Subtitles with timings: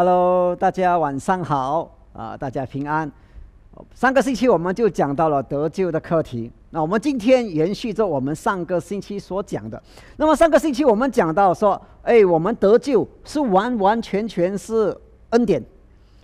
[0.00, 3.10] Hello，大家晚上好啊，大家平安。
[3.96, 9.82] 上个星期我们就讲到了得救的课题，那我们今天延续着我们上个星期所讲的。
[10.16, 14.96] 那么上个星期我们讲到说，哎，我们得救是完完全全是
[15.30, 15.60] 恩典，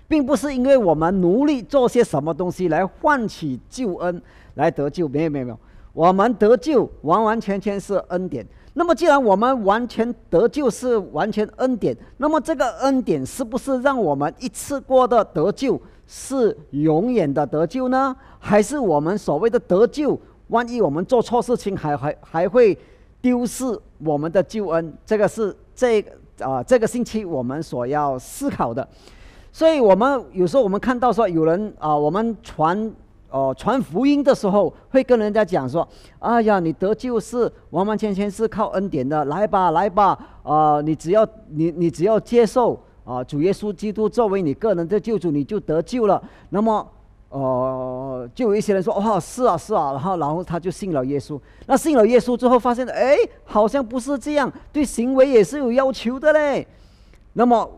[0.07, 4.23] 并不是因为我们努力做些什么东西来换取救恩
[4.55, 5.59] 来得救，没有没有没有，
[5.93, 8.47] 我们得救完完全全是恩典。
[8.77, 18.15] 那么，既然我们完全得救是完全恩典，那么这个恩典是不是让我们一次过的得救是永远的得救呢？
[18.41, 22.77] 还是我们所谓的得救，万一我们做错事情，还还还会
[23.23, 24.93] 丢失我们的救恩？
[25.07, 26.05] 这个是这
[26.41, 28.87] 啊这个星期我们所要思考的。
[29.53, 32.93] 所以，我们有时候我们看到说有人啊，我们传。
[33.35, 35.87] 哦，传福音的时候会跟人家讲说
[36.21, 46.89] ：“哎呀，你得救是完完全全是靠恩典的，来吧，来吧，啊，你只要你你只要接受啊，主耶稣基督作为你个人的救主，你就得救了。”那么，
[47.31, 51.37] 哦，就有一些人说：“哦，是啊，是啊。”然后，然后他就信了耶稣。
[51.67, 56.65] 那信了耶稣之后，发现哎，好像不是这样，对行为也是有要求的嘞。
[57.33, 57.69] 那么，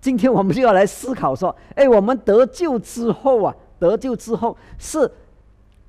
[0.00, 5.10] 今天我们就要来思考说：“哎，我们得救之后啊。”得救之后是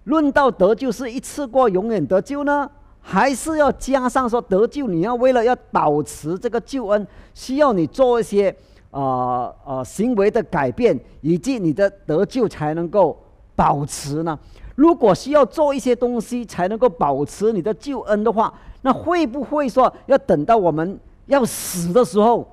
[0.06, 2.70] 论到得救是一次过永远得救呢，
[3.02, 4.88] 还是要加上说得救？
[4.88, 8.56] 你要为了要保持这个救恩，需要你做一些
[8.92, 13.18] 啊啊行为的改变，以及你的得救才能够
[13.56, 14.38] 保持呢？
[14.76, 22.46] 如果需要做一些东西才能够保持你的救恩的话，那会不会说要等到我们要死的时候，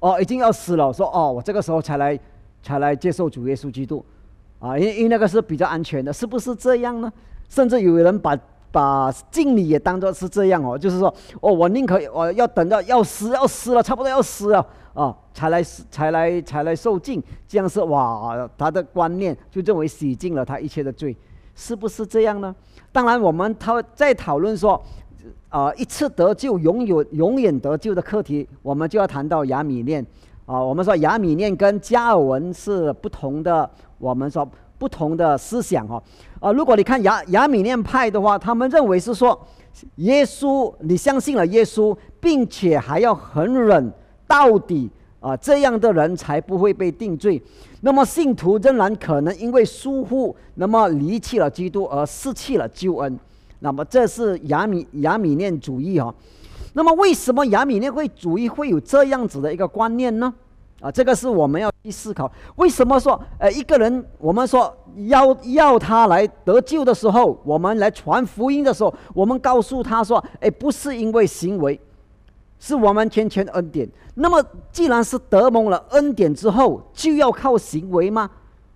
[0.00, 2.18] 哦，已经要死了，说哦，我这个时候才来
[2.62, 4.04] 才来接受主耶稣基督？
[4.58, 7.12] 啊，因因为那个是比较安全的，是不是这样呢？
[7.48, 8.36] 甚至有人把
[8.72, 21.16] 把敬礼也当做是这样哦，就是说，哦，我宁可我要等到要死要死了，差不多要死了啊，才来才来才来受敬，这样是哇，他的观念就认为洗净了他一切的罪，
[21.54, 22.54] 是不是这样呢？
[22.92, 24.82] 当然，我们他在讨论说，
[25.48, 30.04] 啊，一次得救，永远永远得救的课题，我们就要谈到亚米念
[30.46, 33.68] 啊，我们说亚米念跟加尔文是不同的。
[33.98, 34.46] 我们说
[34.78, 36.02] 不同的思想哈
[36.38, 39.40] 啊，如果你看亚亚米念派的话，他们认为是说，
[39.96, 43.90] 耶稣你相信了耶稣，并且还要很忍
[44.26, 47.42] 到底啊，这样的人才不会被定罪。
[47.80, 53.18] 那么信徒仍然可能因为疏忽，那么离弃了基督而失去了救恩。
[53.60, 56.14] 那么这是亚米亚米念主义哈。
[56.76, 60.32] 那么为什么亚米念会主义会有这样子的一个观念呢？
[60.78, 64.70] 啊，这个是我们要去思考，为什么说，呃，一个人，我们说
[65.06, 71.80] 要要他来得救的时候，我们来传福音的时候，我们告诉他说，哎，不是因为行为，
[72.58, 73.88] 是完完全全恩典。
[74.16, 78.30] 那么，既然是得蒙了恩典之后，就要靠行为吗？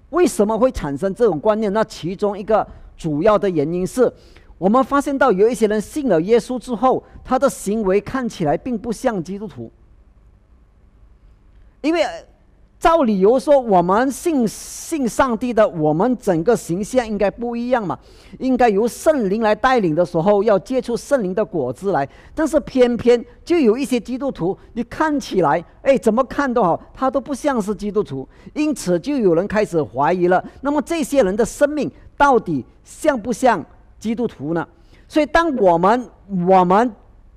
[0.09, 1.71] 为什么会产生这种观念？
[1.75, 4.11] 那其中一个主要的原因是，
[4.60, 9.72] 我们发现到有一些人信了耶稣之后，他的行为看起来并不像基督徒。
[11.81, 12.04] 因为
[12.78, 17.99] 照理由说，我们信信上帝的，我们整个形象应该不一样嘛，
[18.38, 22.06] 应该由圣灵来带领的时候，要接触圣灵的果子来。
[22.34, 30.44] 但是偏偏就有一些基督徒，你看起来，哎，怎么看都好，他都不像是基督徒，因此就有人开始怀疑了。
[30.60, 33.65] 那么这些人的生命到底像不像
[34.00, 34.66] 基督徒呢？
[35.06, 36.11] 所以当我们
[36.49, 36.93] 我们。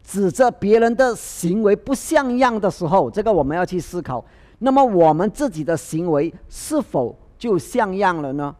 [0.05, 4.23] 指着别人的行为不像样的时候，这个我们要去思考。
[4.59, 8.53] 那么我们自己的行为是否就像样了呢？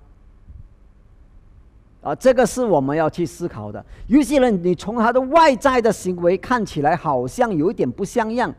[2.02, 3.86] 啊，这个是我们要去思考的。
[4.08, 8.50] 有些人，你从他的外在的行为看起来好像有一点不像样，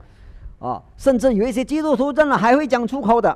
[0.58, 3.34] 啊，甚至有一些基督徒真的还会讲出口的。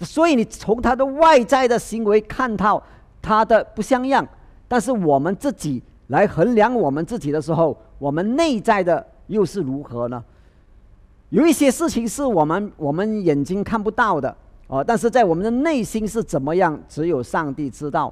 [0.00, 2.82] 所以你从他的外在的行为看到
[3.22, 4.26] 他的不像样，
[4.70, 7.76] 但是我们自己来衡量我们自己的时候。
[7.98, 10.24] 我们内在的又是如何呢？
[11.28, 14.34] 有一些事情是我们我们眼睛看不到的
[14.68, 18.10] 哦，但是在我们的内心是怎么样，只有上帝知道。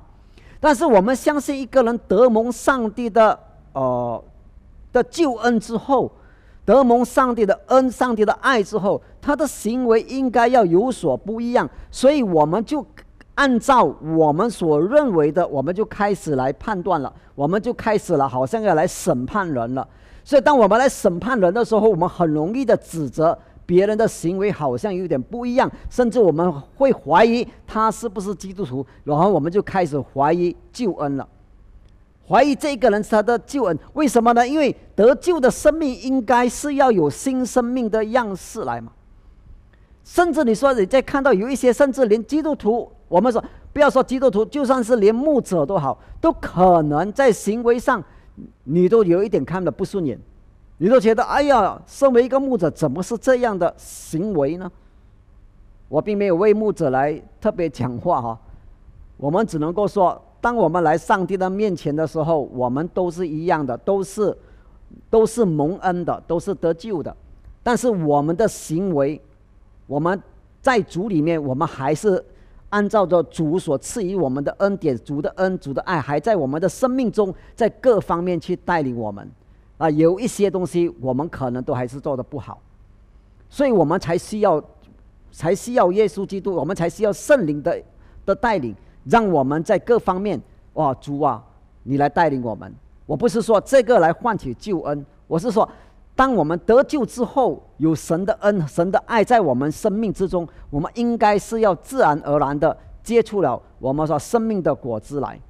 [0.60, 3.38] 但是我们相信一个人得蒙上帝的
[3.72, 4.22] 呃
[4.93, 6.12] 的救恩之后，
[6.66, 12.84] 得蒙上帝的恩、上帝的爱之后，他的行为应该要有所不一样，所以我们就。
[13.38, 13.85] 按照
[14.17, 19.88] 我们所认为的，我们就开始来判断了，我们就开始了，好像要来审判人了。
[20.25, 31.29] 所以，当我们来审判人的时候，我们很容易的指责别人的行为好像有点不一样，甚至我们会怀疑他是不是基督徒，然后我们就开始怀疑救恩了，
[32.29, 33.79] 怀疑这个人他的救恩。
[33.93, 34.46] 为什么呢？
[34.46, 38.90] 因为得救的生命应该是要有新生命的样式来嘛。
[40.08, 43.44] 甚至你说你在看到有一些，甚至连基督徒，我们说
[43.75, 48.02] 不要说基督徒，就算是连牧者都好，都可能在行为上，
[48.64, 50.19] 你都有一点看的不顺眼，
[50.78, 54.72] 你都觉得哎呀，身为一个牧者，怎么是这样的行为呢？
[55.90, 58.40] 我并没有为牧者来特别讲话哈，
[59.19, 64.34] 我们只能够说，当我们来上帝的面前的时候，我们都是一样的，都是
[65.11, 67.14] 都是蒙恩的，都是得救的，
[67.62, 69.20] 但是我们的行为，
[69.88, 70.23] 我们
[70.62, 72.25] 在主里面，我们还是
[72.69, 79.29] 按照着主所赐予我们的恩典，主的恩，主的爱，还在我们的生命中，在各方面去带领我们
[79.79, 82.61] 啊，有一些东西我们可能都还是做的不好，
[83.49, 84.62] 所以我们才需要。
[85.31, 87.81] 才需要耶稣基督，我们才需要圣灵的
[88.25, 88.75] 的带领，
[89.05, 90.40] 让我们在各方面，
[90.73, 91.44] 哇，主啊，
[91.82, 92.75] 你来带领我们。
[93.05, 95.69] 我不是说这个来换取救恩，我是说，
[96.18, 105.40] 当我们得救之后，有神的恩、神的爱在我们生命之中，我们应该是要自然而然的接触了我们说生命的果子来。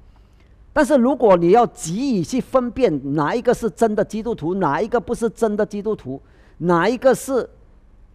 [0.71, 6.21] 但是如果你要急于去分辨哪一个是真的基督徒，哪一个不是真的基督徒，
[6.59, 7.49] 哪一个是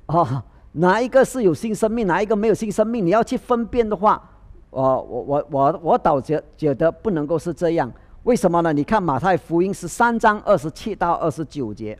[0.07, 0.45] 啊？
[0.71, 3.05] 哪一个是有新生命，哪一个没有新生命？
[3.05, 4.23] 你要去分辨的话，
[4.71, 7.93] 我我我我我倒觉觉得不能够是这样。
[8.23, 8.73] 为什么呢？
[8.73, 11.99] 你看马太福音十三章二十七到二十九节。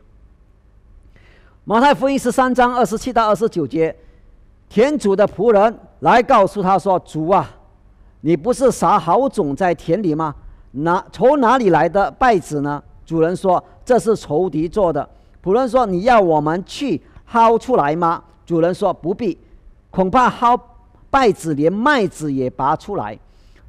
[1.67, 3.93] 马太福音十三章二十七到二十九节，
[4.69, 7.49] 田主的仆人来告诉他说：“主啊，
[8.21, 10.35] 你不是撒好种在田里吗？
[10.73, 15.09] 哪从哪里来的稗子呢？”主人说：“这是仇敌做的。”
[15.43, 17.01] 仆人说：“你要我们去
[17.31, 19.35] 薅出来吗？”主人说：“不必，
[19.89, 20.55] 恐怕薅
[21.11, 23.17] 稗子，连麦子也拔出来。”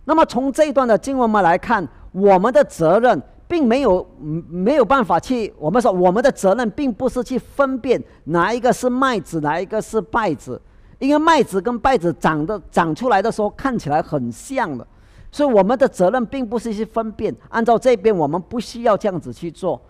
[0.04, 5.52] 那么从这一段的经文们来看，我们的责任并没有没有办法去。
[5.58, 10.60] 我们说我们的责任并不是去分辨哪一个是麦子，哪一个是稗子，
[10.98, 14.87] 因为麦子跟稗子长得长出来的时候看起来很像的，
[15.31, 17.34] 所以我们的责任并不是去分辨。
[17.50, 19.81] 按照这边，我们不需要这样子去做，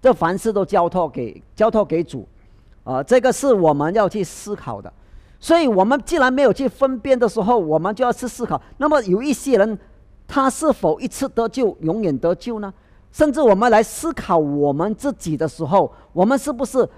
[0.00, 2.26] 这凡事都交托给交托给主。
[2.84, 4.90] 啊，这个是我们要去思考的，
[5.38, 8.58] 所以我们既然没有去分辨的时候，我们就要去思考。
[8.78, 9.78] 那么有一些人，
[10.28, 12.72] 他是否一次得救，永远得救呢？
[13.10, 16.88] 甚至我们来思考我们自己的时候，我们是不是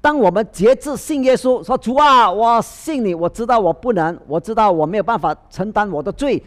[0.00, 6.40] 当我们节制信耶稣，说主啊，我信你，我知道我不能，我知道我没有办法承担我的罪，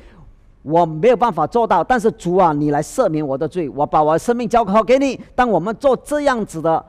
[0.61, 5.19] 我没有办法做到，但是主啊，你来赦免我的罪，我把我的生命交好给你。
[5.35, 6.85] 当我们做这样子的。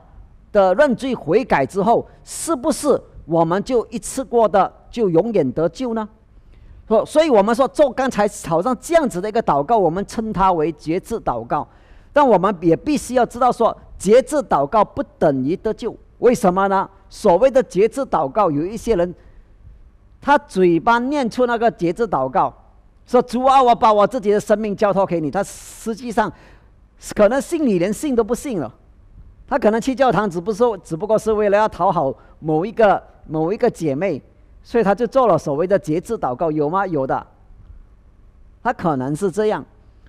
[0.51, 6.09] 的认罪悔改之后，是不是我们就一次过的就永远得救呢？
[6.89, 11.65] 说，所以我们说做刚才好像这样子的一个祷告，我们称它为节制祷告。
[12.11, 15.95] 但我们也必须要知道，说节制祷告不等于得救。
[16.17, 16.89] 为什么呢？
[17.07, 19.15] 所谓的节制祷告，有一些人
[20.19, 22.51] 他嘴巴念出那个节制祷告，
[23.05, 26.31] 说主啊，我把我自己的生命交托给你，他实际上
[27.15, 28.73] 可能心里连信都不信了。
[29.47, 34.21] 他可能去教堂，只不过只不过是为了要讨好某一个某一个姐妹，
[34.63, 36.85] 所以他就做了所谓的节制祷告，有吗？
[36.85, 37.25] 有的。
[38.61, 39.65] 他可能是这样，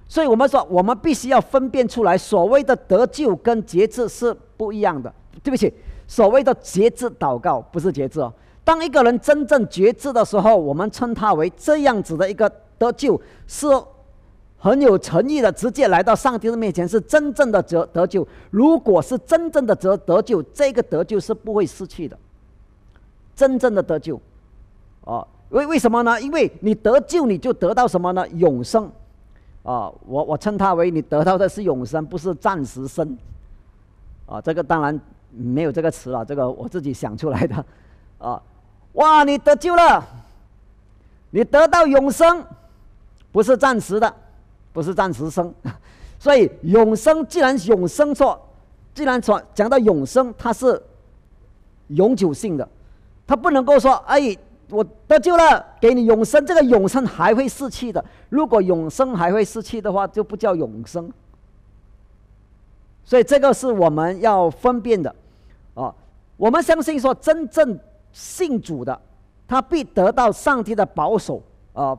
[0.08, 5.12] 所以我们说，我们必须要分辨出来，所谓的得救跟节制是不一样的。
[5.42, 5.72] 对不起，
[6.06, 8.32] 所谓的节制祷告不是节制哦。
[8.64, 13.66] 当一个人真正节制的时候，我们称他为这样子的一个得救是。
[14.62, 18.28] 很有诚意的，直接来到上帝的面前，是真正的得得救。
[18.50, 22.14] 如果是真正的得得救，这个得救是不会失去的。
[23.34, 24.20] 真正的得救，
[25.02, 26.20] 哦，为为什么呢？
[26.20, 28.26] 因为你得救，你就得到什么呢？
[28.30, 28.84] 永生，
[29.62, 33.16] 啊，我我称它为你得到的是永生，不是暂时生。
[34.26, 34.98] 啊，这个当然
[35.30, 37.64] 没有这个词了，这个我自己想出来的。
[38.18, 38.40] 啊，
[38.92, 40.04] 哇，你得救了，
[41.30, 42.44] 你得到永生，
[43.32, 44.14] 不是暂时的。
[44.72, 45.52] 不是暂时生，
[46.16, 48.40] 所以永生既然永生说，
[48.94, 50.80] 既然说讲到永生，它是
[51.88, 52.68] 永久性的，
[53.26, 54.20] 它不能够说哎，
[54.70, 58.04] 我得救了，给你永生，这个永生还会逝去的。
[58.28, 61.12] 如果永生还会逝去的话，就不叫永生。
[63.04, 65.14] 所以这个是我们要分辨的
[65.74, 65.94] 啊。
[66.36, 67.78] 我们相信说，真正
[68.12, 69.00] 信主的，
[69.46, 71.98] 他必得到上帝的保守啊，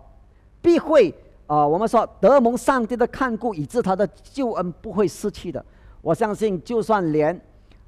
[0.61, 1.13] 必会。
[1.47, 5.63] 啊，我们说德蒙上帝的看顾，以致他的救恩不会失去的。
[6.01, 7.37] 我相信，就算连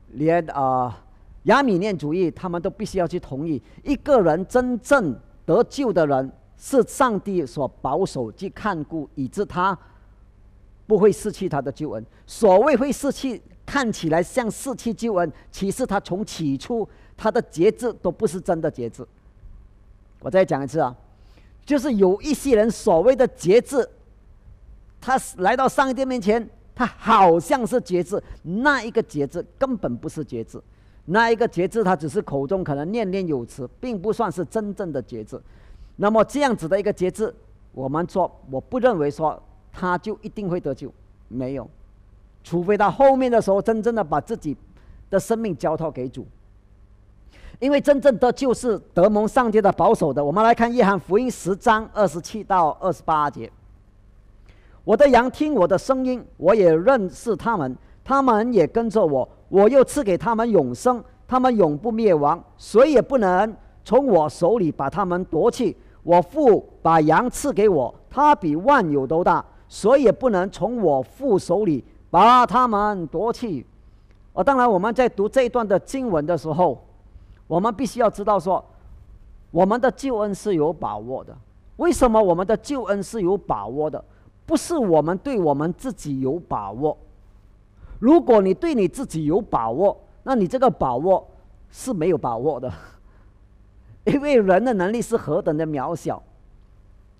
[0.09, 1.01] 连啊
[1.43, 9.77] 亚米念主义，他们都必须要去同意，一个人真正得救的人，是上帝所保守去看顾，以致他
[10.87, 12.05] 不会失去他的救恩。
[12.25, 19.05] 所谓会失去，看起来像失去救恩，其实他从起初他的节制都不是真的节制，
[20.21, 20.95] 我再讲一次啊，
[21.65, 23.89] 就是有一些人所谓的节制，
[25.01, 30.61] 他来到上帝面前，他好像是节制，那一个节制根本不是节制，
[31.05, 35.39] 那一个节制他只是口中可能念念有词，并不算是真正的节制。
[35.97, 37.33] 那么这样子的一个节制，
[37.73, 39.41] 我们说，我不认为说
[39.71, 40.91] 他就一定会得救，
[41.27, 41.69] 没有，
[42.43, 44.55] 除非他后面的时候真正的把自己
[45.09, 46.25] 的生命交托给主。
[47.59, 50.23] 因为真正的就是德蒙上帝的保守的。
[50.23, 53.49] 我们来看约翰福音十章二十七到二十八节
[54.83, 59.27] ：“我的羊听我的声音，我也认识他们，他们也跟着我。
[59.49, 65.75] 我又赐给他们永生，他们永不灭亡，谁也不能从我手里把他们夺去。
[66.01, 73.65] 我父把羊赐给我，他比万有都大，谁也不能从我父手里把他们夺去。”
[74.33, 76.83] 哦，当然，我们在读这一段的经文的时候。
[77.45, 78.63] 我们必须要知道说，
[79.51, 81.37] 我们的救恩是有把握的。
[81.75, 84.03] 为什么我们的救恩是有把握的？
[84.45, 86.97] 不是我们对我们自己有把握。
[88.03, 91.25] 如果你对你自己有把握，那你这个把握
[91.71, 92.69] 是没有把握的，
[94.03, 96.21] 因为人的能力是何等的渺小，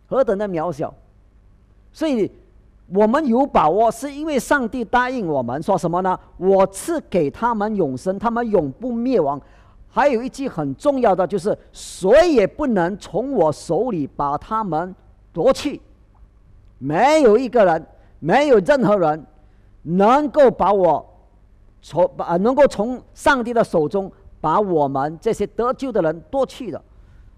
[0.09, 0.93] 何等的渺小。
[1.93, 2.29] 所以，
[2.93, 6.19] 我们有把握，是因为上帝答应我们说什么呢？
[6.35, 9.39] 我赐给他们永生，他们永不灭亡。
[9.89, 14.93] 还有一句很重要的，就是谁也不能从我手里把他们
[15.31, 15.79] 夺去。
[16.77, 17.85] 没有一个人，
[18.19, 19.25] 没有任何人，
[19.83, 21.05] 能够把我
[21.81, 24.11] 从把能够从上帝的手中
[24.41, 26.81] 把我们这些得救的人夺去的。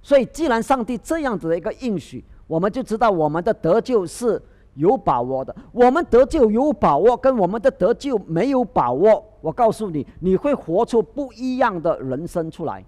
[0.01, 4.41] 所以，既然上帝这样子的一个应许，我们就知道我们的得救是。
[4.75, 12.83] 有把握的，我们得救有把握，跟我们的得救没有把握，我告诉你，你会活出不一样的人生出来。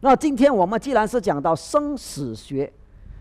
[0.00, 2.70] 那今天我们既然是讲到生死学，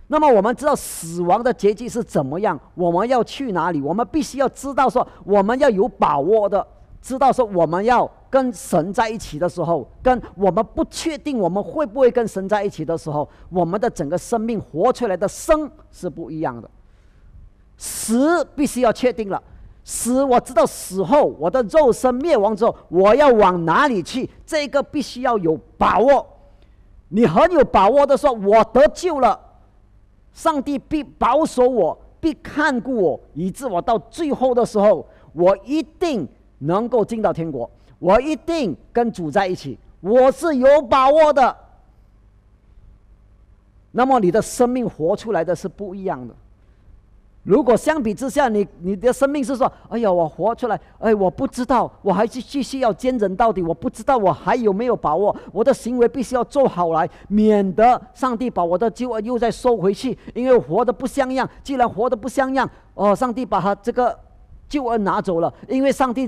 [0.07, 3.81] 那么我们知道死亡的结局是怎么样，我们要去哪里？
[3.81, 6.65] 我们必须要知道说，我们要有把握的，
[7.01, 16.69] 知道说我们要跟神在一起的时候，跟我们不确定我们会不会跟神在一起的时候，我们的整个生命活出来的生是不一样的。
[17.77, 19.41] 死必须要确定了，
[19.83, 24.29] 死我知道死后我的肉身灭亡之后，我要往哪里去？
[24.45, 26.25] 这个必须要有把握。
[27.09, 29.39] 你很有把握的说，我得救了，
[30.35, 36.27] 上帝必保守我，必看顾我，以致我到最后的时候，我一定
[36.59, 37.67] 能够进到天国，
[37.99, 41.55] 我一定跟主在一起，我是有把握的。
[43.91, 46.35] 那么你的生命活出来的是不一样的。
[47.45, 61.47] 如果相比之下，你你的生命是说，哎呀，我活出来，哎，我不知道，我还是继续要坚忍到底，我不知道我还有没有把握，我的行为必须要做好来，免得上帝把我的救恩又再收回去，因为活的不像样。
[61.63, 64.17] 既然活的不像样，哦，上帝把他这个
[64.67, 66.27] 救恩拿走了，因为上帝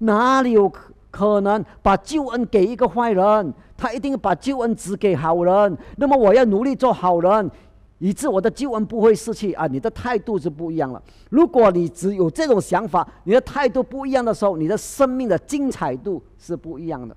[0.00, 0.70] 哪里有
[1.10, 3.54] 可能把救恩给一个坏人？
[3.74, 5.78] 他一定把救恩只给好人。
[5.96, 7.50] 那么我要努力做好人。
[7.98, 9.66] 以致我的救恩不会失去啊！
[9.66, 11.02] 你的态度是不一样了。
[11.30, 17.16] 如果你只有这种想法，你的态度不一样的时候，你的生命的精彩度是不一样的。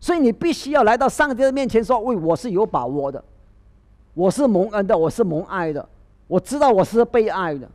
[0.00, 3.22] 所以你必须要来到上帝的面前说：“喂，我是有把握的，
[4.14, 5.88] 我是蒙恩的，我是蒙爱的，
[6.26, 7.68] 我知道我是被爱的。”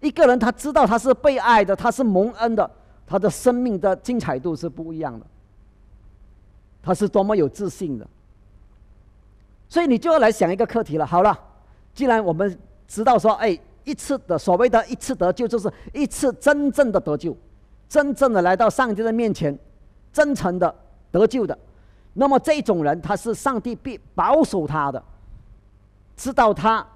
[0.00, 2.70] 一个人他知道他是被爱的，他是蒙恩的，
[3.06, 5.26] 他的生命的精彩度是不一样的。
[6.82, 8.06] 他是多么有自信的。
[9.68, 11.04] 所以你就要来想一个课题了。
[11.04, 11.38] 好了，
[11.92, 17.36] 既然我们知道说，哎，一次的所谓的一次得救，就是一次真正的得救，
[17.88, 19.56] 真正的来到上帝的面前，
[20.12, 20.74] 真诚的
[21.10, 21.56] 得救的，
[22.14, 25.02] 那么这种人他是上帝必保守他的，
[26.16, 26.86] 知道他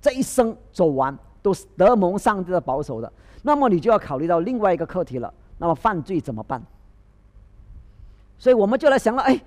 [0.00, 3.12] 这一生走完都是得蒙上帝的保守的。
[3.42, 5.32] 那么你就要考虑到另外一个课题了。
[5.58, 6.62] 那么犯罪怎么办？
[8.38, 9.38] 所以我们就来想了，哎。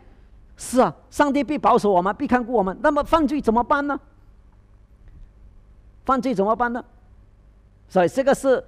[0.58, 2.76] 是啊，上帝必保守我们，必看顾我们。
[2.82, 4.00] 那么犯罪怎么办呢？
[6.04, 6.84] 犯罪怎么办呢？
[7.88, 8.64] 所以这个是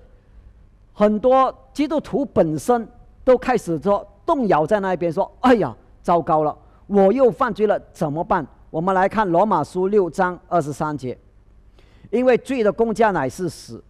[0.94, 2.88] 很多基督徒本身
[3.24, 6.56] 都开始说动摇在那边，说：“哎呀，糟糕了，
[6.86, 11.18] 我又犯罪了，怎么办？”我们来看罗马书六章二十三节，
[12.12, 13.84] 因为罪的公价乃是死，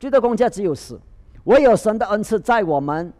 [0.00, 1.00] 罪的公价只有死，
[1.44, 3.12] 唯有神的恩赐在我们。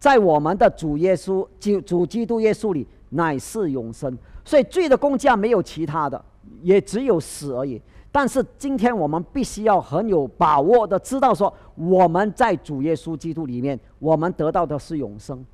[0.00, 4.18] 在我们的主耶稣、主主基督耶稣里，乃是永生。
[4.44, 6.20] 所以罪的工价没有其他的，
[6.62, 7.80] 也只有死而已。
[8.10, 15.44] 但是今天我们必须要很有把握的知道说，我们在主耶稣基督里面，我们得到的是永生。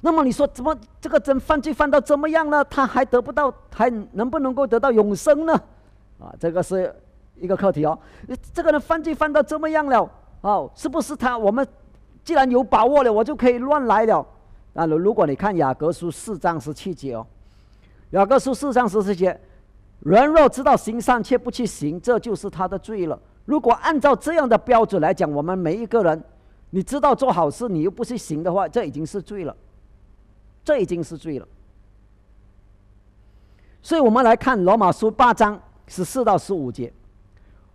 [0.00, 2.64] 那么你说怎么这个人犯罪犯到怎么样呢？
[2.64, 5.52] 他还得不到，还能不能够得到永生呢？
[6.18, 6.92] 啊，这个是
[7.36, 7.96] 一个课题哦。
[8.52, 10.10] 这个人犯罪犯到怎么样了？
[10.40, 11.38] 哦，是不是他？
[11.38, 11.66] 我们
[12.24, 14.26] 既然有把握了，我就可以乱来了。
[14.72, 17.26] 那如果你看雅各书四章十七节哦，
[18.10, 19.40] 雅各书四章十七节，
[20.00, 23.18] 人若知道行善却不去行，这就是他的罪了。
[23.44, 26.24] 如果按照这样的标准来讲，我们每一个人，
[26.70, 29.54] 你知道做好事，你又不去行的话，这已经是罪了。
[30.64, 31.46] 这已经是罪了，
[33.82, 36.90] 所以我们来看罗马书八章十四到十五节，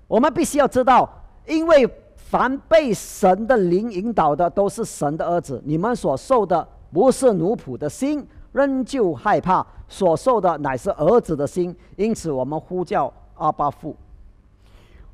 [0.08, 1.08] 我们必须要知道，
[1.46, 1.88] 因为
[2.29, 5.59] 凡被神的灵引导的，都是神的儿子。
[5.65, 13.95] 你们所受的不是奴仆的心，仍旧害怕；所受的乃是儿子的心，因此我们呼叫阿巴父。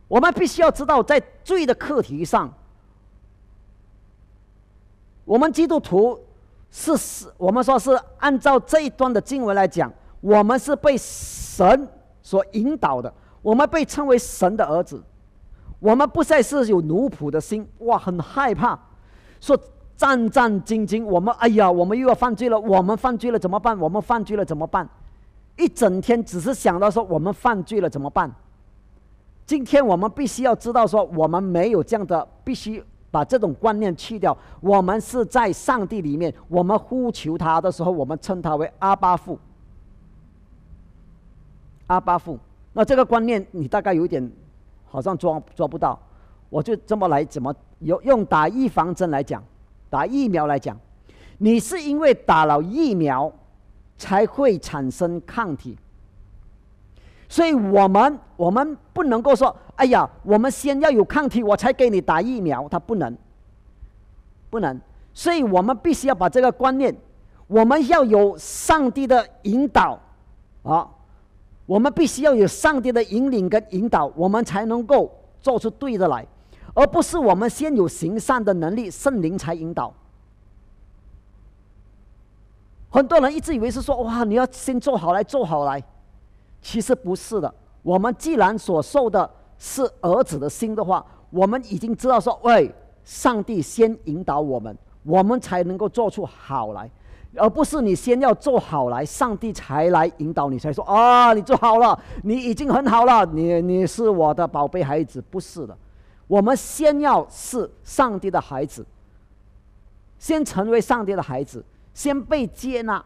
[0.09, 2.53] 我们必须要知道，在罪的课题上，
[5.23, 6.19] 我们基督徒。
[6.69, 11.87] 是是，我们说是按照这一段的经文来讲，我们是被神
[12.21, 15.01] 所引导的，我们被称为神的儿子，
[15.79, 18.79] 我们不再是有奴仆的心，哇，很害怕，
[19.39, 19.57] 说
[19.95, 23.77] 战战兢兢，我们哎呀，我们又要犯罪了，我们犯罪了怎么办？
[23.79, 24.87] 我们犯罪了怎么办？
[25.57, 28.33] 一整天只是想到说我们犯罪了怎么办？
[29.45, 32.83] 今天我们必须要知道说，我们没有这样的必须。
[33.11, 39.39] 把这种观念去掉，我们是在上帝里面，我们呼求他的时候，我们称他为阿巴父。
[41.87, 42.37] 阿巴父，
[42.73, 44.29] 那这个观念你大概有点
[44.95, 45.99] 好像抓抓不到，
[46.49, 49.43] 我就这么来怎么用用打预防针来讲，
[49.89, 50.75] 打疫苗来讲，
[51.37, 53.31] 你是因为打了疫苗
[53.97, 55.77] 才会产生抗体。
[57.27, 62.67] 所以我们我们不能够说，哎呀，我们先要有抗体，我才给你打疫苗。
[62.69, 63.17] 它不能，
[64.49, 64.79] 不能。
[65.13, 66.95] 所以我们必须要把这个观念，
[67.47, 69.99] 我们要有上帝的引导
[70.63, 70.87] 啊，
[71.65, 76.25] 我们必须要有上帝的引领跟引导，我们才能够做出对的来，
[76.73, 79.93] 而不是我们先有行善的能力，圣灵才引导。
[82.89, 85.83] 很多人一直以为是说，哇，你要先做好来，做好来。
[86.61, 92.73] 其实不是的，我们既然所受的是儿子的心的话，我们已经知道说，喂，
[93.03, 96.89] 上帝先引导我们，我们才能够做出好来，
[97.37, 105.77] 而不是你先要做好来，上帝才来引导你，才说啊，你做好了，你已经很好了，你你是我的宝贝孩子，不是的，
[106.27, 108.85] 我们先要是上帝的孩子，
[110.17, 113.03] 先成为上帝的孩子，先被接纳。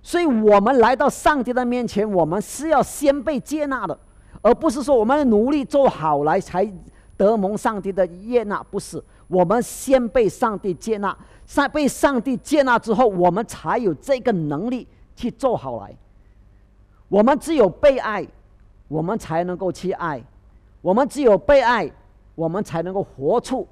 [0.00, 3.98] 所以我们来到上帝的面前，我们是要先被接纳的，
[4.40, 6.66] 而不是说我们努力做好来才
[7.16, 8.62] 得蒙上帝的悦纳。
[8.70, 15.94] 不是，我们先被上帝接纳，在被上帝接纳之后，我们才有这个能力去做好来。
[17.08, 18.26] 我们只有被爱，
[18.88, 20.20] 我们才能够去爱；
[20.80, 21.90] 我们只有被爱，
[22.34, 23.66] 我们才能够活出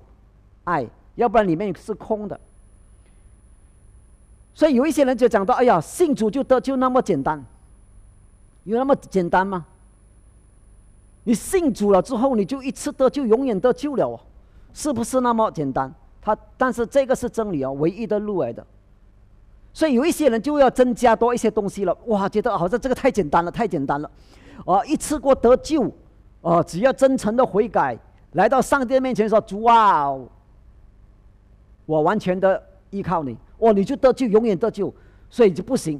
[0.65, 2.39] 爱，要不然里面是空的。
[4.55, 7.45] 所以有一些人就讲到：“哎呀，信主就得就那么简单，
[8.65, 9.67] 有那么简单吗？
[11.25, 14.21] 你信主了之后，你就一次得就永远得救了哦，
[14.77, 15.91] 是不是那么简单？
[16.21, 18.65] 他但是这个是真理哦，唯一的路来的。
[19.73, 24.11] 所以有一些人就要增加多一些东西了，哇，觉得好像这个太简单了，太简单了，
[24.67, 25.91] 哦，一次过得救，
[26.43, 27.99] 哦，只要真诚的悔改，
[28.33, 30.15] 来到上帝面前说：主啊，
[31.87, 34.93] 我完全的依靠你。”哦，你就得救，永远得救，
[35.31, 35.99] 所以就不行，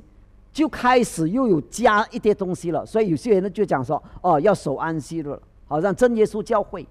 [0.53, 2.85] 就开始又有加一点东西了。
[2.85, 6.87] 所以有些人呢就讲说，哦，要守安息日，好像真耶稣教会，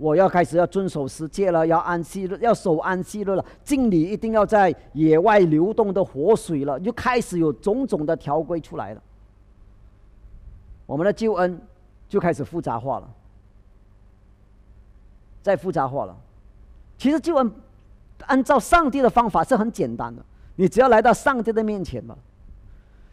[0.00, 9.02] 我要开始要遵守十诫了，要安息了，要守安息日了，敬礼一定要在野外流动的活水了，就开始有种种的条规出来了。
[10.86, 11.60] 我们的救恩
[12.08, 13.08] 就开始复杂化了，
[15.42, 16.16] 再复杂化了。
[16.96, 17.52] 其实救恩。
[18.26, 20.22] 按照上帝的方法是很简单的，
[20.56, 22.14] 你只要来到上帝的面前嘛。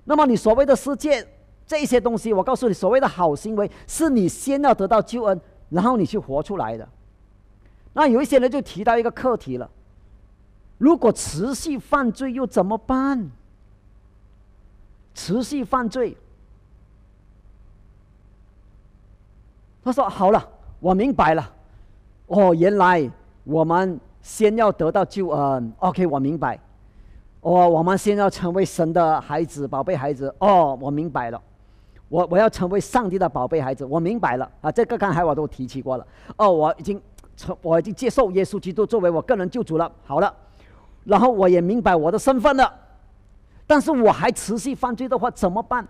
[0.03, 1.25] 那么你所谓的世界
[1.65, 5.39] 这些东西，我告诉你，所谓的好行为，是你先要得到救恩，
[5.69, 6.87] 然后你去活出来的。
[7.93, 9.69] 那有一些人就提到一个课题了：
[10.77, 13.29] 如果持续犯罪又怎么办？
[15.13, 16.15] 持续犯罪，
[19.83, 20.49] 他说：“好了，
[20.79, 21.53] 我明白了。
[22.27, 23.09] 哦，原来
[23.43, 26.59] 我们。”先要得到救恩，OK，我明白。
[27.39, 30.35] 哦，我们先要成为神的孩子，宝贝孩子。
[30.39, 31.41] 哦，我明白了。
[32.09, 34.49] 我我要成为上帝的宝贝孩子，我明白了。
[34.61, 36.07] 啊，这个刚才我都提起过了。
[36.37, 37.01] 哦，我已经
[37.35, 39.91] 成，我已经接受耶稣基督作为我个人救主了。
[40.05, 40.33] 好了，
[41.03, 42.73] 然后我也明白我的身份了，
[43.65, 45.87] 但是我还持续犯罪的话怎么办？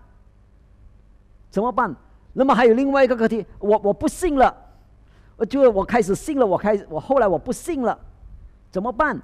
[1.49, 1.95] 怎么办？
[2.33, 4.55] 那么还有另外一个课题，我我不信了，
[5.49, 7.97] 就我开始信了，我开始我后来我不信了，
[8.69, 9.19] 怎么办？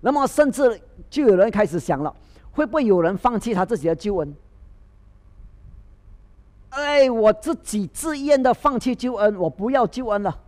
[0.00, 2.14] 那么甚至就有人开始想了，
[2.52, 4.34] 会不会有人放弃他自己的救恩？
[6.70, 10.38] 哎，我自己自愿的放弃救恩，我不要救恩了，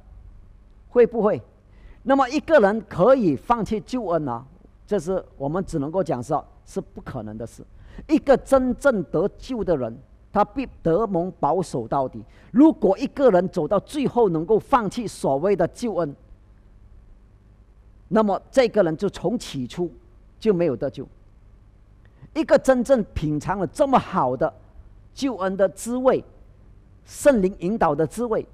[0.91, 1.43] 会不会？
[2.03, 4.45] 那么一个人可以放弃救恩呢？
[4.87, 7.65] 这是我们只能够讲说，是不可能的事。
[8.07, 9.99] 一个真正得救的人。
[10.31, 12.23] 他必得蒙保守到底。
[12.53, 16.15] 如果一个人走到最后能够放弃所谓的救恩，
[18.09, 19.91] 那么这个人就从起初
[20.39, 21.09] 就没有得救。
[22.35, 24.53] 一个真正品尝了这么好的
[25.19, 26.23] 救恩的滋味、
[27.05, 28.47] 圣灵引导的滋味，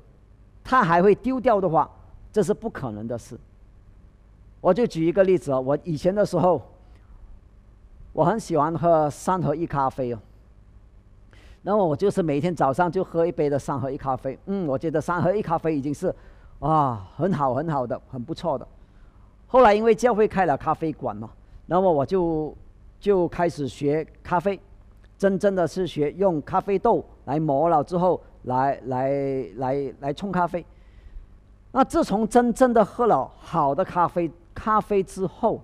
[0.64, 1.90] 他还会丢掉的话，
[2.33, 3.38] 这是不可能的事。
[4.62, 6.62] 我就举一个例子啊，我以前的时候，
[8.14, 10.18] 我很喜欢喝三合一咖啡哦。
[11.61, 16.14] 那么我就是每天早上就喝一杯的三合一咖啡，嗯，我觉得三合一咖啡已经是，
[16.61, 18.66] 啊，很好很好的，很不错的。
[19.46, 21.29] 后来因为教会开了咖啡馆嘛，
[21.66, 22.57] 那么我就
[22.98, 24.59] 就开始学咖啡，
[25.24, 29.10] 真正的是学用咖啡豆来磨了之后，来来
[29.56, 30.62] 来来冲咖啡。
[31.72, 35.62] 那自从真正的喝了好的咖啡咖啡之后，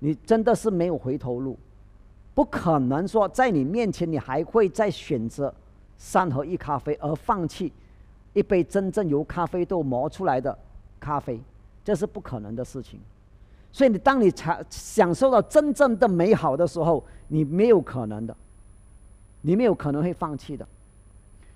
[0.00, 1.56] 你真的是没有回头路。
[2.34, 5.54] 不可能说在你面前，你还会再选择
[5.96, 7.72] 三合一咖啡而放弃
[8.32, 10.58] 一杯真正由咖啡豆磨出来的
[10.98, 11.40] 咖啡，
[11.84, 12.98] 这是不可能的事情。
[13.72, 18.36] 所以你当你尝享受到真正的美好的时候，你没有可能的，
[19.40, 20.66] 你没有可能会放弃的。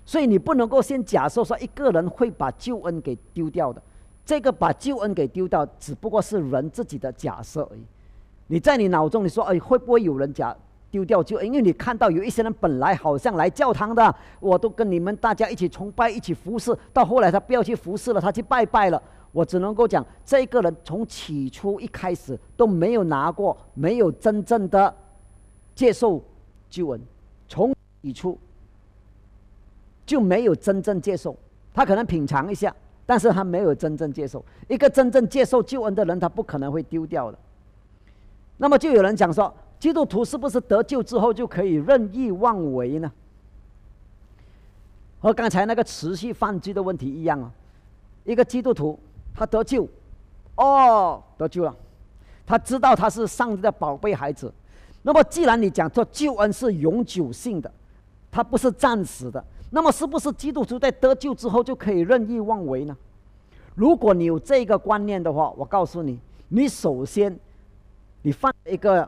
[0.03, 3.81] 所以你不能够先假设说一个人会把救恩给丢掉的，
[4.25, 7.81] 这个把救恩给丢掉，只不过是人自己的假设而已。
[8.47, 10.55] 你在你脑中你说，哎，会不会有人假？
[10.89, 18.99] 丢掉就因为你看到有一些人本来好像来教堂的，我都跟你们大家一起崇拜、一起服侍，到后来他不要去服侍了，他去拜拜了。
[19.37, 24.91] 我只能够讲，这个人从起初一开始都没有拿过，没有真正的
[25.75, 26.19] 接受
[26.71, 26.99] 救恩，
[27.47, 27.71] 从
[28.01, 28.35] 起初
[30.07, 31.37] 就没有真正接受。
[31.71, 34.43] 他可能品尝一下，但是他没有真正接受。
[34.67, 37.37] 一个真正接受救恩的人，他不可能会丢掉的。
[38.57, 39.53] 那么就有人讲说。
[39.79, 43.11] 基督徒是不是得救之后就可以任意妄为呢？
[45.19, 47.51] 和刚才那个持续犯罪的问题一样啊！
[48.23, 48.97] 一个基督徒
[49.37, 49.87] 他得救，
[50.55, 51.73] 哦，得救了，
[52.45, 54.51] 他知道他是上帝的宝贝孩子。
[55.03, 57.71] 那么既然你讲做救恩是永久性的，
[58.29, 62.97] 他不是暂时的，那么是不是基督徒在得救之后就可以任意妄为呢？
[63.75, 66.19] 如果你有这个观念的话，我告诉你，
[66.49, 67.39] 你首先
[68.23, 69.07] 你犯一个。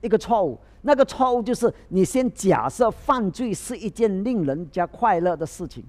[0.00, 5.82] 一个错误，那个错误就是你先假设犯罪是一件令人家快乐的事情，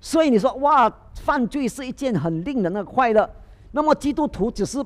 [0.00, 3.28] 所以你说哇，犯罪是一件很令人的快乐。
[3.72, 4.84] 那么基督徒只是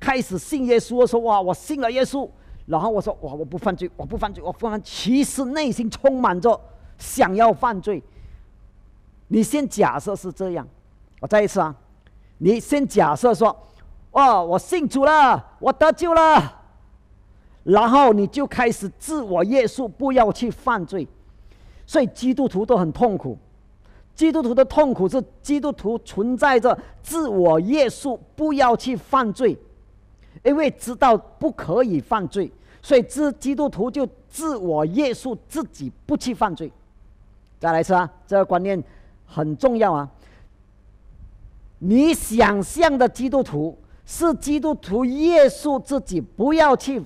[0.00, 2.28] 开始信耶稣，说哇，我信了耶稣，
[2.66, 4.80] 然后我说哇，我不犯罪，我不犯罪，我不犯。
[4.82, 6.58] 其实内心充满着
[6.96, 8.02] 想要犯罪。
[9.26, 10.66] 你先假设是这样，
[11.20, 11.74] 我再一次啊，
[12.38, 13.54] 你先假设说，
[14.12, 16.54] 哇，我信主了，我得救了。
[17.64, 21.06] 然后你就开始自我约束，不要去犯罪。
[21.86, 23.36] 所以基督徒都很痛苦。
[24.18, 29.56] 基督徒的痛苦是基督徒存在着自我约束，不要去犯罪，
[30.42, 32.50] 因为知道不可以犯罪，
[32.82, 36.72] 所以自基督徒就自我约束自己不去犯罪。
[37.60, 38.82] 再来一次啊，这个观念
[39.24, 40.10] 很重要啊。
[41.78, 47.00] 你想象的基督徒是基督徒约束自己不要去。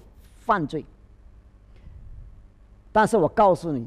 [0.45, 0.85] 犯罪，
[2.91, 3.87] 但是我告诉你，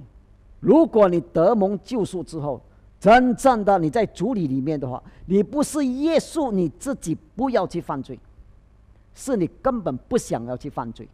[0.62, 2.62] 如果你得蒙救赎之后，
[3.06, 8.20] 真正的你在主里里面的话，你不是约束你自己不要去犯罪，
[9.14, 11.08] 是你根本不想要去犯罪，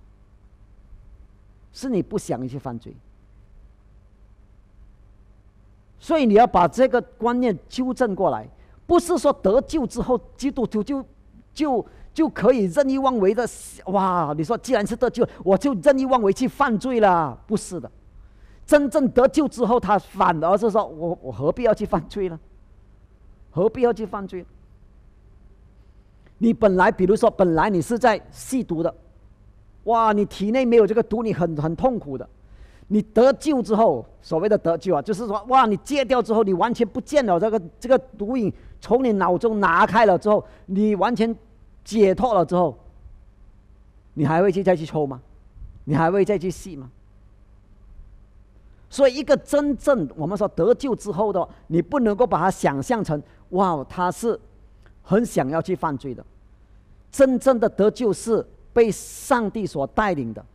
[1.73, 2.95] 是你不想去犯罪，
[5.99, 8.47] 所以你要把这个观念纠正过来，
[8.87, 11.05] 不是说得救之后基督徒就
[11.53, 11.85] 就。
[12.13, 13.47] 就可以任意妄为的
[13.85, 14.33] 哇！
[14.37, 17.33] 你说既然是得救，我就任意妄为去犯罪了？
[17.47, 17.89] 不是的，
[18.71, 22.39] 真正得救之后，他反而是说我我何必要去犯罪呢？
[23.51, 24.45] 何必要去犯罪？
[26.37, 28.95] 你本来比如说本来你是在吸毒的，
[29.83, 30.13] 哇！
[30.13, 32.25] 你体内没有这个毒，你很很痛苦的。
[32.87, 41.35] 你得救之后，所谓的得救啊，就是说哇，你戒掉之后，你完全不见了这个这个毒瘾，从你脑中拿开了之后，你完全。
[41.83, 42.77] 解脱了之后，
[44.13, 45.19] 你还会去再去抽吗？
[45.83, 46.91] 你还会再去吸吗？
[48.91, 54.37] 所以，一个真正我们说得救之后的，你不能够把它想象成哇，他是
[55.01, 56.21] 很想要去犯罪的。
[57.09, 60.45] 真正的得救是被上帝所带领的，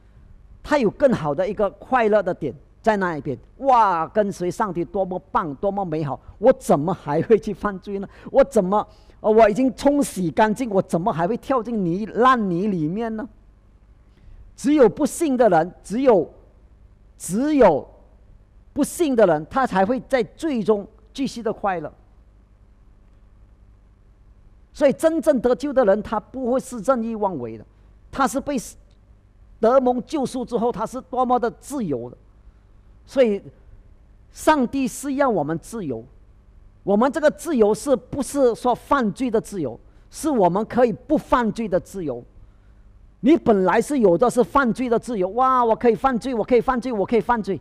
[0.62, 3.36] 他有更好的一个快乐的点在那一边。
[3.58, 6.20] 哇，跟随上帝多么棒，多么美好！
[6.36, 8.06] 我怎么还会去犯罪呢？
[8.30, 8.86] 我怎么，
[9.20, 13.26] 我已经冲洗干净，我怎么还会跳进泥烂泥里面呢？
[14.54, 16.30] 只有不幸的人，只有，
[17.16, 17.95] 只有。
[18.76, 21.90] 不信的人，他才会在最终继续的快乐。
[24.74, 27.64] 所以，真正得救的人，他不会是任意妄为的，
[28.12, 28.58] 他是被
[29.58, 32.16] 德蒙救赎之后，他是多么的自由的。
[33.06, 33.42] 所以，
[34.30, 36.04] 上帝是要我们自由。
[36.82, 39.80] 我们这个自由是不是说犯罪的自由？
[40.10, 42.22] 是我们可以不犯罪的自由。
[43.20, 45.64] 你本来是有的是犯罪的自由，哇！
[45.64, 47.58] 我可以犯罪，我可以犯罪，我可以犯罪。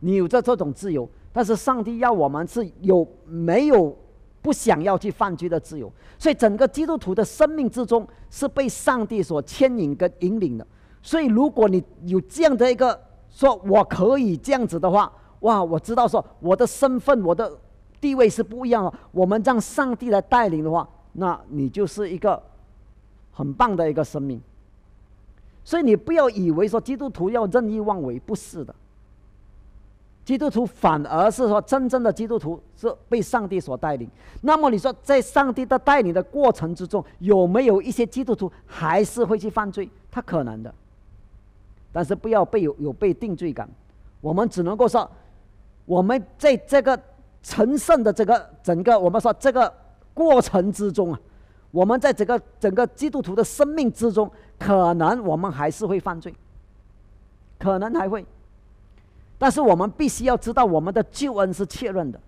[0.00, 3.96] 你有着这种自由，但是上帝要我们是有没有
[4.42, 5.90] 不想要去犯罪的自由？
[6.18, 10.66] 所以整个基督徒的生命之中是被上帝所牵引跟引领的。
[11.02, 17.52] 所以如果你有这样的一个说我可以这样子的话，哇，我知道说我的身份、我的
[18.00, 18.92] 地位是不一样的。
[19.12, 22.42] 我们让上帝来带领的话，那你就是一个
[23.32, 24.40] 很棒的一个生命。
[25.64, 28.74] 所以你不要以为说基督徒要任意妄为，不是的。
[30.26, 34.10] 基督徒反而是说，真正的基督徒是被上帝所带领。
[34.40, 39.88] 那么你说，在上帝的带领的过程之中，有没有一些基督徒还是会去犯罪？
[40.10, 40.74] 他可能的，
[41.92, 43.68] 但是不要被有有被定罪感。
[44.20, 45.08] 我们只能够说，
[45.84, 47.00] 我们在这个
[47.40, 49.72] 成圣的这个整个我们说这个
[50.12, 51.20] 过程之中啊，
[51.70, 56.34] 我们在整个整个基督徒的生命之中，可能我们还是会犯罪，
[57.60, 58.26] 可能还会。
[59.38, 62.18] 但是我们必须要知道，我们的救恩是确认的，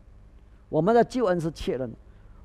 [0.69, 1.91] 我们的救恩是确认。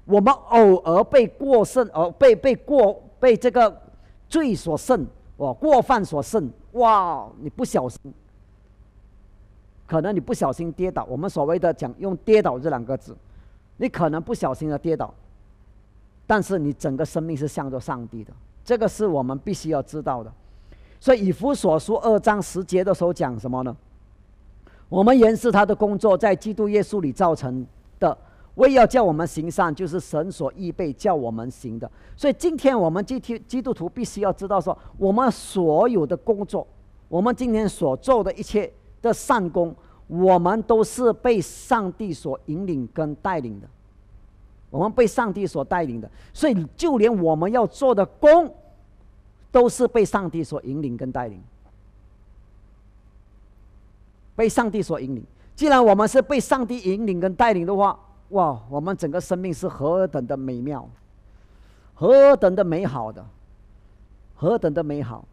[0.06, 3.82] 我们偶尔被过剩，而被被过被这个
[4.28, 5.06] 罪所胜，
[5.38, 8.14] 哇，过犯所胜，哇，你不小心，
[9.88, 11.06] 可能你不小心跌倒。
[11.06, 13.16] 我们所谓的讲用跌倒这两个字，
[13.78, 15.14] 你可能不小心的跌倒，
[16.28, 18.34] 但是你整个生命是向着上帝的，
[18.66, 20.32] 这个是我们必须要知道的。
[21.00, 23.76] 所以以弗所书二章十节的时候讲什么呢？
[24.94, 27.66] 我们原是他的工作，在基督耶稣里造成
[28.00, 28.16] 的，
[28.54, 31.90] 为要叫我们行善，就是神所预备叫我们行的。
[32.16, 36.68] 所以今天我们基督基督徒必须要知道，说我们所有的工作，
[37.10, 39.76] 我们今天所做的一切的善功，
[40.06, 43.68] 我们都是被上帝所引领跟带领的。
[44.70, 48.54] 我们被上帝所带领的，所以就连我们要做的功，
[49.52, 51.42] 都是被上帝所引领跟带领。
[54.36, 55.24] 被上帝所引领。
[55.56, 57.98] 既然我们是被上帝引领跟带领的话，
[58.30, 60.90] 哇，我们整个生命是何等的美妙，
[61.94, 63.24] 何等的美好的，
[64.34, 65.24] 何等的美好。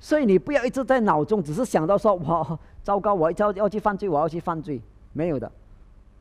[0.00, 4.80] 所以你不要一直在脑中只是想到说，哇，糟糕，我要要去犯罪，我要去犯罪。
[5.12, 5.50] 没有的，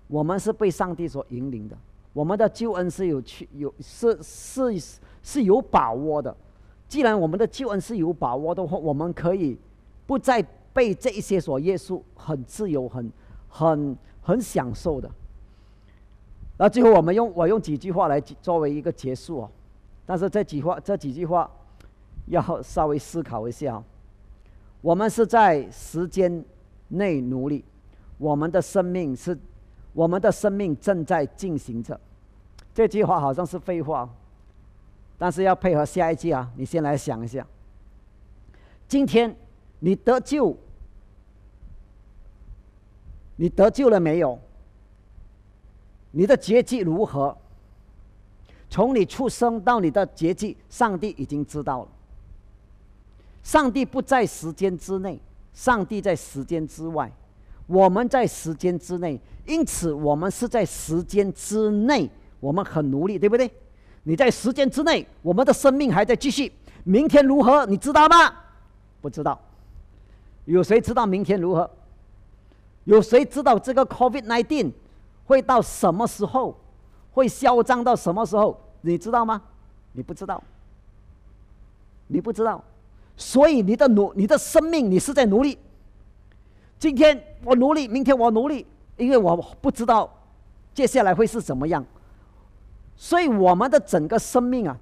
[0.07, 1.77] 我们是被上帝所引领的，
[2.11, 6.35] 我们的救恩是有去有是是是有把握的。
[6.89, 9.57] 既然我们的救恩是有把握的话，我们可以
[10.05, 10.45] 不再。
[10.75, 13.09] 被这一些所约束，很自由，很、
[13.47, 15.09] 很、很享受的。
[16.57, 19.49] 那最后，我们用我用几句话来作为一个结束哦。
[20.05, 21.49] 但是这几话这几句话
[22.27, 23.81] 要稍微思考一下。
[24.81, 26.43] 我们是在时间
[26.89, 27.63] 内努力，
[28.17, 29.37] 我们的生命是，
[29.93, 31.97] 我们的生命正在进行着。
[32.73, 34.09] 这句话好像是废话，
[35.17, 36.51] 但是要配合下一句啊。
[36.57, 37.47] 你先来想一下，
[38.89, 39.33] 今天
[39.79, 40.57] 你得救。
[43.35, 44.39] 你得救了没有？
[46.11, 47.35] 你的结局如何？
[48.69, 51.87] 从你出生到你的结局，上帝已经知道了。
[53.43, 55.19] 上帝不在时间之内，
[55.53, 57.11] 上帝在时间之外。
[57.67, 63.51] 我们在时间之内，因此我们是在时间之内，我们很努力，对不对？
[64.03, 66.51] 你在时间之内，我们的生命还在继续。
[66.83, 67.65] 明天如何？
[67.65, 68.33] 你知道吗？
[69.01, 69.39] 不知道。
[70.45, 71.69] 有谁知道明天如何？
[72.85, 74.71] 有谁知道这个 COVID-19
[75.25, 76.55] 会到什么时候，
[77.11, 78.59] 会嚣张到什么时候？
[78.81, 79.41] 你知道吗？
[79.91, 80.41] 你不知道，
[82.07, 82.63] 你不知道，
[83.17, 85.57] 所以你的努，你的生命，你是在努力。
[86.77, 88.65] 今天我努力，明天我努力，
[88.97, 90.09] 因为我不知道
[90.73, 91.83] 接下来会是怎么样。
[92.95, 94.77] 所以我们的整个生命啊，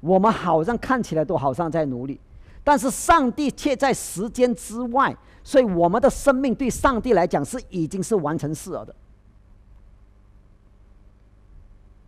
[0.00, 2.20] 我们好像看起来都好像在努力，
[2.62, 8.94] 但是上帝却在时间之外，所以我们的生命对上帝来讲是已经是完成事了的。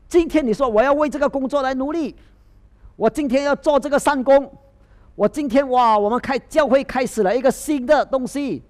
[0.09, 2.15] 今天你说我要为这个工作来努力，
[2.97, 4.53] 我今天要做这个善功，
[5.15, 8.63] 我今天哇，我们开教会开始了一个新的东西，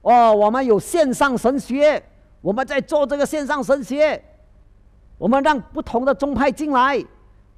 [0.00, 2.02] 哦，我们有线上神学，
[2.40, 4.22] 我们在做这个线上神学，
[5.18, 7.04] 我们让不同的宗派进来，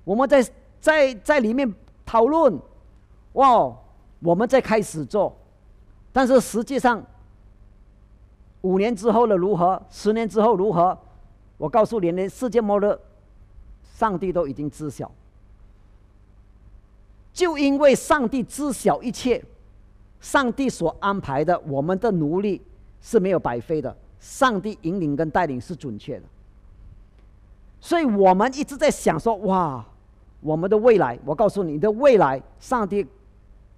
[0.05, 0.45] 我们在。
[0.85, 2.61] 在在里面讨论，
[3.35, 3.73] 哇！
[4.21, 5.37] 我们在开始做，
[6.13, 7.05] 但是实际上，
[8.63, 9.81] 五年之后的如何？
[9.91, 10.97] 十年之后如何？
[11.59, 12.99] 我告诉你，连世界末日，
[13.83, 15.11] 上帝都已经知晓。
[17.33, 19.45] 就因为上帝知晓一切，
[20.21, 22.63] 上帝所安排的，我们的努力
[23.03, 23.95] 是没有白费的。
[24.21, 26.25] 上帝引领跟带领是准确的，
[27.79, 29.85] 所以我们一直在想说，哇！
[30.41, 33.07] 我们的未来，我告诉你的未来，上帝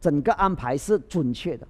[0.00, 1.66] 整个安排是准确的，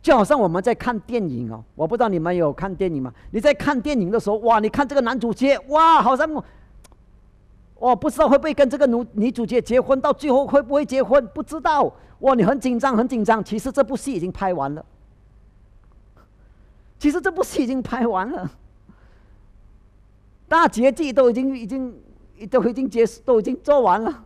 [0.00, 3.12] 就好像我们在看电影哦，我不知道你们有看电影吗？
[3.30, 6.28] 你在看电影的时候，哇，你看这个男主角，哇，好像，
[7.74, 11.26] 我，不知道会不会跟这个女女主角结婚，到最后会不会结婚？
[11.34, 13.42] 不知道，哇，你很紧张，很紧张。
[13.42, 14.84] 其实这部戏已经拍完了，
[16.98, 18.50] 其实这部戏已经拍完了，
[20.48, 21.94] 大结局都已经已经。
[22.52, 24.24] 都已经结束，都已经做完了，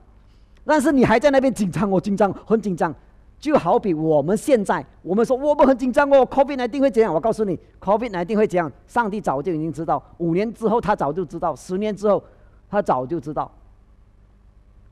[0.66, 2.94] 但是你还在那边紧张，我紧张，很紧张。
[3.42, 7.12] 就好比我们现在，我们说我们很紧张哦，COVID 一定会怎样？
[7.12, 8.70] 我告诉你，COVID 一定会怎样？
[8.86, 12.22] 上帝早就已经知道，五年之后他早就知道，十年之后
[12.70, 13.50] 他早就知道。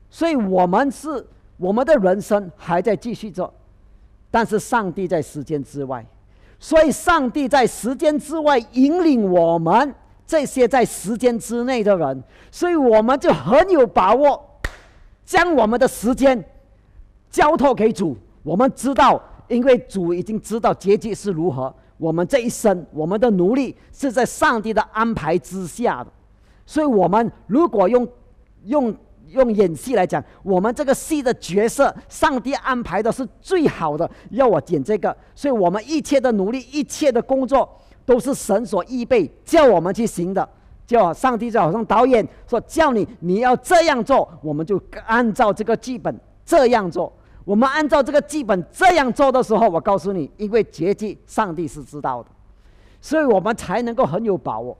[0.09, 3.53] 所以我们是我们的人生还在继续做，
[4.29, 6.05] 但是上帝在时间之外，
[6.59, 9.95] 所以上帝在时间之外引领我们。
[10.27, 14.41] 这些在时间之内的人，所以我们就很有把握，
[15.25, 16.41] 将我们的时间
[17.29, 18.15] 交托给主。
[18.43, 21.73] 我们知道，因为主已经知道结局是如何。
[21.97, 26.11] 我们这一生，我们的努力是在上帝的安排之下的。
[26.65, 28.07] 所以，我们如果用
[28.65, 28.95] 用
[29.27, 34.09] 用演戏来讲，我们这个戏的角色，上帝安排的是最好的。
[34.31, 37.69] 要我演这个，所以我们一切的努力，一切的工作。
[38.03, 40.49] 都是神所预备叫我们去行的，
[40.87, 47.13] 叫上帝就好像导演说叫你你要这样做，我们就按照这个剧本这样做。
[47.43, 52.29] 我们按照这个剧本这样做的时候，我告诉你，因为结局上帝是知道的，
[53.01, 54.77] 所以我们才能够很有把握。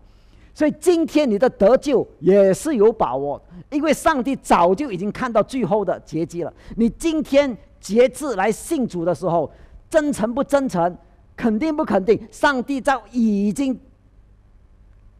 [0.54, 6.54] 所以今天你的得救也是有把握，因为上帝早就已经看到最后的结局了。
[6.76, 9.50] 你今天节制来信主的时候，
[9.90, 10.98] 真诚不真诚？
[11.38, 12.20] 肯定不肯定？
[12.30, 13.80] 上帝早已经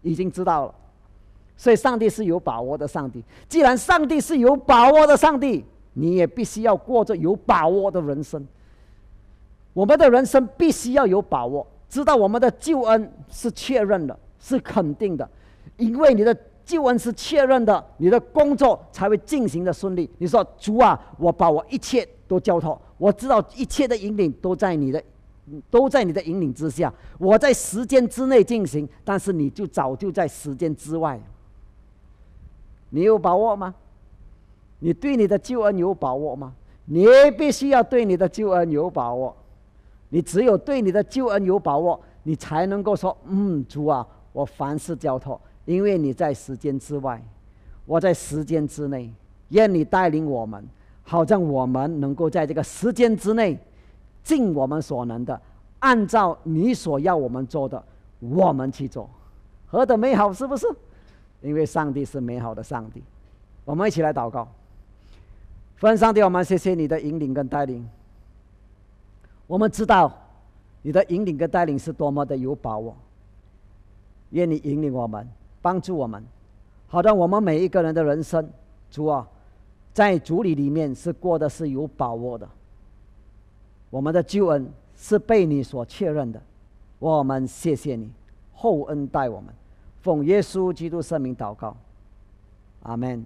[0.02, 0.76] 已经知道了，
[1.56, 2.88] 所以上帝是有把握的。
[2.88, 8.46] 上帝既然上帝是有把握的，上帝你也必须要过着有把握的人生。
[9.74, 15.30] 我们的人生必须要有把握，知道我们的救恩是确认的，是肯定的，
[15.78, 20.10] 因为你的救恩是确认的，你的工作才会进行的顺利。
[20.18, 25.02] 你说主啊，我把我一切都交托，我知道一切的引领都在你的。
[25.70, 31.20] 都在你的引领之下，我在时间之内进行，但是你就早就在时间之外。
[32.92, 33.76] 你有把握吗？
[34.84, 36.54] 你对你的救恩有把握吗？
[36.86, 37.06] 你
[37.38, 39.36] 必须要对你的救恩有把握。
[40.10, 47.24] 你只有对你的救恩有把握，你才能够说：“嗯，主啊，我凡事交托，因为你在时间之外，
[47.86, 49.10] 我在时间之内，
[49.50, 50.68] 愿你带领我们，
[51.04, 53.58] 好让我们能够在这个时间之内。”
[54.24, 55.40] 尽我们所能的，
[55.80, 57.82] 按照你所要我们做的，
[58.20, 59.10] 我们去做，
[59.66, 60.68] 何等美好，是不是？
[61.42, 63.02] 因为上帝是美好的上帝，
[63.66, 64.48] 我们一起来祷告。
[65.82, 67.84] 父神上帝，我们谢谢你的引领跟带领。
[69.48, 70.14] 我们知道
[70.84, 72.96] 你的引领跟带领是多么的有把握。
[74.30, 75.28] 愿你引领我们，
[75.60, 76.24] 帮助我们，
[76.88, 78.48] 好让我们每一个人的人生，
[78.92, 79.28] 主啊，
[79.92, 82.48] 在主里里面是过的是有把握的。
[83.90, 86.40] 我们的救恩是被你所确认的，
[87.00, 88.12] 我们谢谢你
[88.54, 89.52] 厚恩待我们，
[90.04, 91.76] 奉耶稣基督圣名祷告，
[92.84, 93.26] 阿门。